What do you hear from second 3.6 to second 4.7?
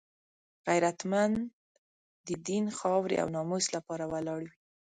لپاره ولاړ وي